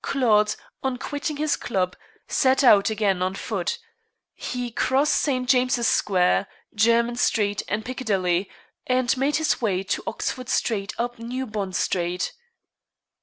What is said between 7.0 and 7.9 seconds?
Street, and